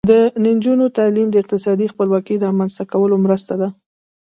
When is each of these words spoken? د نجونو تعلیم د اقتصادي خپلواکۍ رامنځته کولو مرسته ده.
د 0.11 0.13
نجونو 0.45 0.85
تعلیم 0.97 1.27
د 1.31 1.35
اقتصادي 1.43 1.87
خپلواکۍ 1.93 2.35
رامنځته 2.45 2.83
کولو 2.91 3.15
مرسته 3.25 3.53
ده. 3.61 3.69